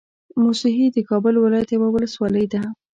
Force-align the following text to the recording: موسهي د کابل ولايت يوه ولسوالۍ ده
موسهي 0.41 0.85
د 0.91 0.97
کابل 1.09 1.33
ولايت 1.37 1.69
يوه 1.75 1.87
ولسوالۍ 1.91 2.45
ده 2.53 2.61